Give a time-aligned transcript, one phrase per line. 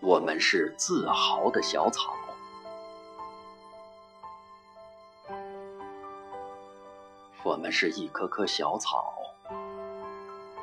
[0.00, 2.14] 我们是自豪的小草，
[7.44, 9.14] 我们是一棵棵小草，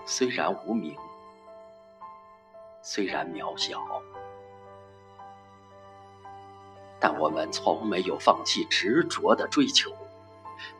[0.06, 0.96] 虽然无名，
[2.82, 3.80] 虽然渺小，
[7.00, 9.90] 但我们从没有放弃执着的追求，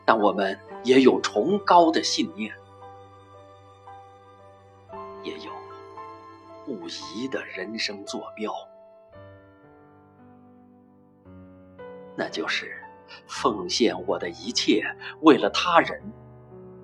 [0.04, 2.54] 但我们也有崇高的信念。
[6.64, 8.52] 不移的人生坐标，
[12.16, 12.76] 那就是
[13.26, 14.84] 奉献我的一切，
[15.22, 16.00] 为了他人，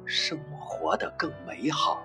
[0.04, 2.04] 生活的更美好。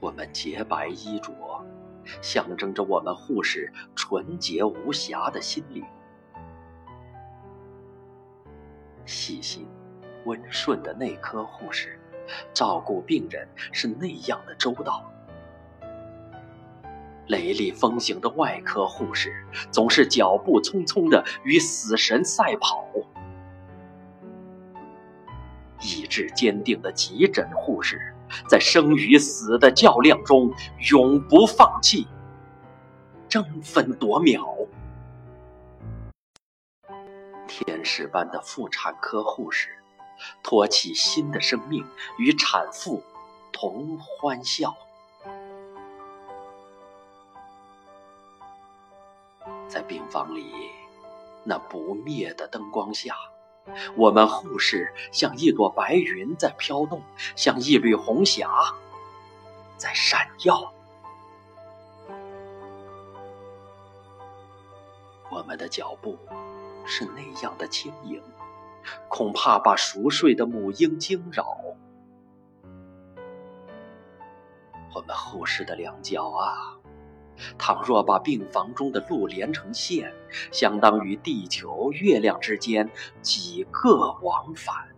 [0.00, 1.32] 我们洁白衣着，
[2.20, 5.82] 象征着我们护士纯洁无瑕的心灵，
[9.06, 9.66] 细心、
[10.26, 11.98] 温顺的内科护士。
[12.52, 15.04] 照顾病人是那样的周到，
[17.26, 19.34] 雷厉风行的外科护士
[19.70, 22.86] 总是脚步匆匆的与死神赛跑，
[25.80, 28.14] 意志坚定的急诊护士
[28.48, 30.52] 在生与死的较量中
[30.90, 32.06] 永不放弃，
[33.28, 34.44] 争分夺秒。
[37.46, 39.68] 天使般的妇产科护士。
[40.42, 41.86] 托起新的生命，
[42.18, 43.02] 与产妇
[43.52, 44.76] 同欢笑。
[49.68, 50.70] 在病房里，
[51.42, 53.16] 那不灭的灯光下，
[53.96, 57.02] 我们护士像一朵白云在飘动，
[57.34, 58.48] 像一缕红霞
[59.76, 60.72] 在闪耀。
[65.30, 66.16] 我们的脚步
[66.86, 68.22] 是那样的轻盈。
[69.08, 71.46] 恐怕把熟睡的母婴惊扰。
[74.94, 76.78] 我们护士的两脚啊，
[77.58, 80.14] 倘若把病房中的路连成线，
[80.52, 82.88] 相当于地球、月亮之间
[83.20, 84.88] 几个往返。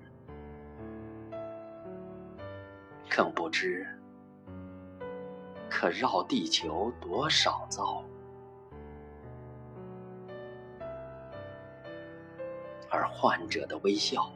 [3.08, 3.86] 更不知
[5.70, 8.04] 可绕地球多少遭。
[12.90, 14.30] 而患者的微笑，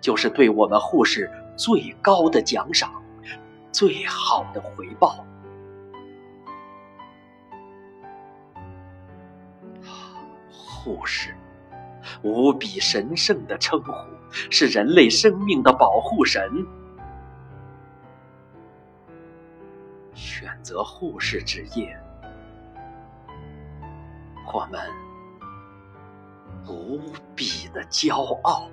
[0.00, 2.90] 就是对我们护士最高的奖赏，
[3.72, 5.24] 最好的回报。
[10.50, 11.36] 护士，
[12.22, 13.92] 无比神圣的称呼，
[14.50, 16.66] 是人类生命的保护神。
[20.14, 21.96] 选择护士职业，
[24.52, 24.80] 我们。
[26.68, 27.00] 无
[27.34, 28.68] 比的骄傲。